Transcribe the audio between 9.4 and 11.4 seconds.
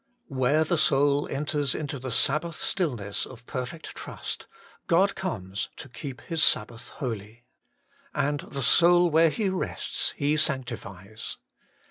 rests He sanctifies.